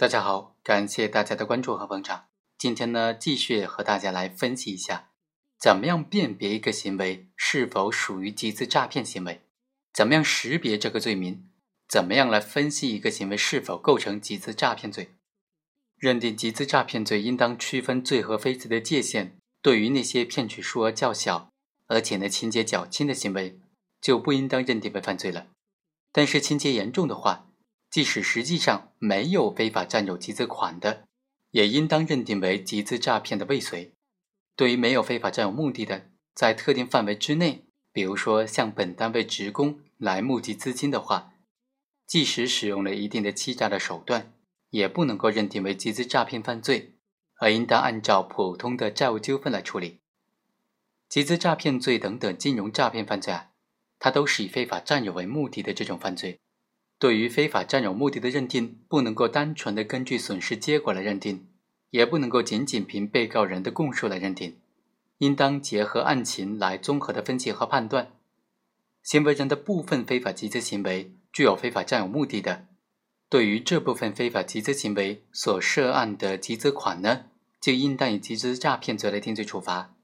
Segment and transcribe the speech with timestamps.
[0.00, 2.28] 大家好，感谢大家的关注和捧场。
[2.56, 5.10] 今天呢，继续和大家来分析一下，
[5.58, 9.42] 怎么样辨别一个行为是否属于集资诈骗行为，
[9.92, 11.50] 怎么样识别这个罪名，
[11.88, 15.10] 怎么样来分析一个行为是否构成集资诈骗罪。
[15.96, 19.36] 认定集资诈骗罪，应当区分罪和非罪的界限。
[19.60, 21.50] 对于那些骗取数额较小，
[21.88, 23.58] 而且呢情节较轻的行为，
[24.00, 25.48] 就不应当认定为犯罪了。
[26.12, 27.47] 但是情节严重的话，
[27.98, 31.08] 即使实际上没有非法占有集资款的，
[31.50, 33.92] 也应当认定为集资诈骗的未遂。
[34.54, 41.32] 对于没有非法占有目的的，在特定范围之内，比如说向本单位职工来募集资金的话，
[42.06, 44.32] 即使使用了一定的欺诈的手段，
[44.70, 46.94] 也不能够认定为集资诈骗犯罪，
[47.40, 49.98] 而应当按照普通的债务纠纷来处理。
[51.08, 53.50] 集资诈骗罪等等金融诈骗犯罪啊，
[53.98, 56.38] 它都是以非法占有为目的的这种犯罪。
[56.98, 61.46] 对于非法占有目的的认定，不能够单纯的根据损失结果来认定，
[61.90, 64.56] 也不能够仅仅凭被告人的供述来认定，
[65.18, 68.10] 应当结合案情来综合的分析和判断。
[69.04, 72.66] 行为人的部分非法集资行为具有非法占有目的的，
[73.28, 77.26] 对于这部分非法集资行为所涉案的集资款呢，
[77.60, 79.94] 就应当以集资诈骗罪来定罪处罚。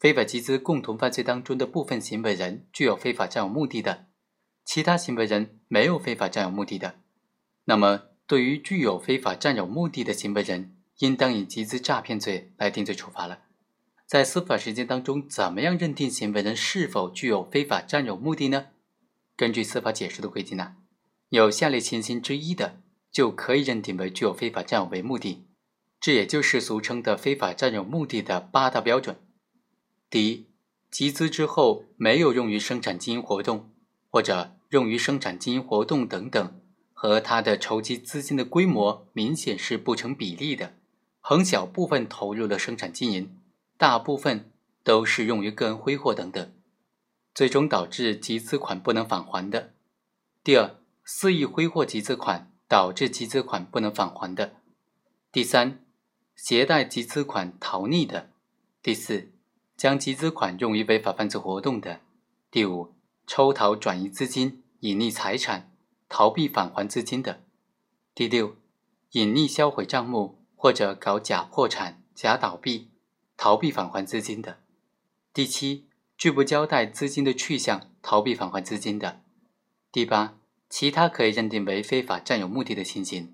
[0.00, 4.06] 非法集资共同犯罪当中的部分行为人具有非法占有目的的。
[4.64, 6.96] 其他行为人没有非法占有目的的，
[7.64, 13.40] 那么对于具有非法占有目的的行为人，应当以集资诈骗罪来定罪处罚了。
[14.06, 18.66] 在司法实践当中，怎么样认定行为人是否具有非法占有目的呢？
[19.36, 20.76] 根据司法解释的规定呢，
[21.30, 25.46] 有下列情形之一的，就可以认定为具有非法占有为目的，
[25.98, 29.16] 这也就是俗称的非法占有目的的八大标准。
[30.10, 30.46] 第一，
[30.90, 33.70] 集资之后没有用于生产经营活动。
[34.12, 36.60] 或者用于生产经营活动等等，
[36.92, 40.74] 和他的筹集资金的规模明显是不成比例的，
[41.18, 43.40] 很小部分投入了生产经营，
[43.78, 44.52] 大部分
[44.84, 46.52] 都是用于个人挥霍等等，
[47.34, 49.72] 最终导致集资款不能返还的。
[50.44, 50.76] 第二，
[51.06, 54.56] 肆意挥霍集资款导致集资款不能返还的。
[55.32, 55.82] 第三，
[56.36, 58.28] 携带集资款逃匿的。
[58.82, 59.32] 第四，
[59.74, 62.00] 将集资款用于违法犯罪活动的。
[62.50, 62.92] 第五。
[63.34, 65.72] 抽逃转移资金、隐匿财产、
[66.06, 67.36] 逃避返还资金的；
[68.14, 68.56] 第六，
[69.12, 72.90] 隐匿销毁账目或者搞假破产、假倒闭、
[73.38, 74.56] 逃避返还资金的；
[75.32, 75.86] 第七，
[76.18, 79.22] 拒不交代资金的去向、逃避返还资金的；
[79.90, 80.36] 第八，
[80.68, 83.32] 其他可以认定为非法占有目的的情形。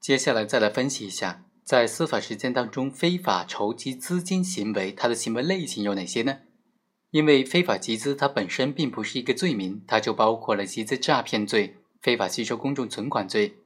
[0.00, 6.38] 接下来再来分析一下，在司法实践当中，非法筹集资金行为，它的行为类型有哪些呢？
[7.16, 13.56] 因为非法集资，它本身并不是一个罪名，它就包括了集资诈骗罪、非法吸收公众存款罪、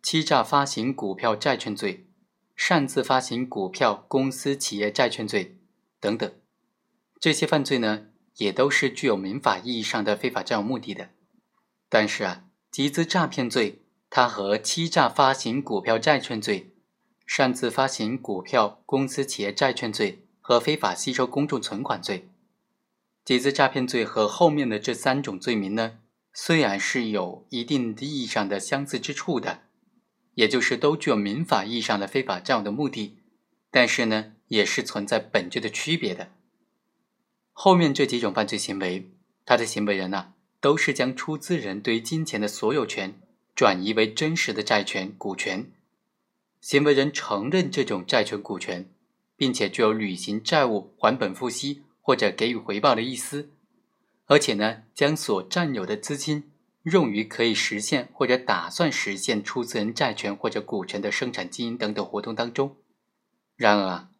[0.00, 2.06] 欺诈发行股票债券罪、
[2.54, 5.56] 擅自发行股票公司企业债券罪
[5.98, 6.32] 等等。
[7.18, 11.10] 这些犯罪呢，也都是具有民法意义上的非法占有目的的。
[11.88, 16.70] 但是啊，集资诈骗罪它和欺诈发行股票债券罪、
[17.26, 22.28] 擅自发行股票公司企业债券罪和非法吸收公众存款罪。
[23.24, 25.98] 集资诈骗罪和后面的这三种罪名呢，
[26.32, 29.62] 虽然是有一定意义上的相似之处的，
[30.34, 33.18] 也就是都具有民法意义上的非法占有的目的，
[33.70, 36.32] 但是呢，也是存在本质的区别的。
[37.52, 39.12] 后面这几种犯罪行为，
[39.46, 43.20] 他的行为人呢，都是将出资人对金钱的所有权
[43.54, 45.70] 转移为真实的债权、股权，
[46.60, 48.90] 行为人承认这种债权、股权，
[49.36, 51.82] 并且具有履行债务、还本付息。
[52.02, 53.48] 或者给予回报的意思，
[54.26, 56.50] 而且呢，将所占有的资金
[56.82, 62.76] 用于可以实现或者打算实现出资人债权或者股权的生产经营等等活动当中。
[63.56, 64.10] 然而啊，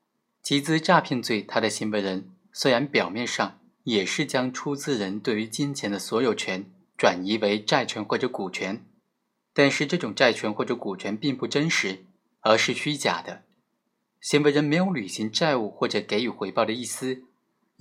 [0.40, 6.64] 集资诈骗罪，他的行为人虽然表面上也是将出资人对于金钱的所有权
[6.96, 8.86] 转移为债权或者股权，
[9.52, 12.04] 但是这种债权或者股权并不真实，
[12.42, 13.42] 而是虚假的。
[14.20, 17.24] 行为人没有履行债务或者给予回报的意思。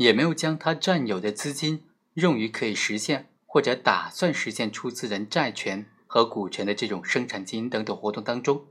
[0.01, 1.83] 也没有将他占有的资金
[2.15, 8.65] 用于可以实现或者打算实现出资人债权和股权的这种生产经营等等活动当中，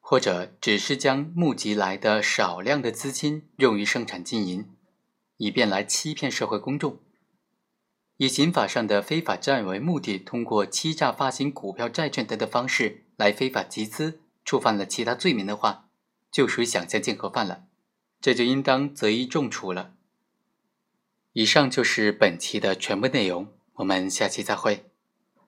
[0.00, 4.70] 或者只是将募集来的少量的资金用于生产经营，
[5.36, 7.00] 以便来欺骗社会公众，
[8.16, 15.90] 以刑法上的非法占有为目的，通过欺诈发行股票、债券等的方式来非法集资，触犯了其他罪名的话，
[16.30, 17.64] 就属于想象竞合犯了，
[18.20, 19.94] 这就应当择一重处了。
[21.34, 24.91] 以上就是本期的全部内容，我们下期再会。